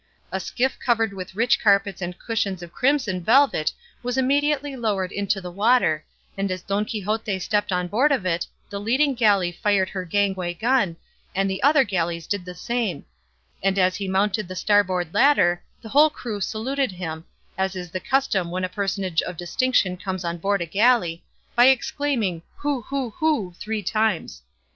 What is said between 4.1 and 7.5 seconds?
immediately lowered into the water, and as Don Quixote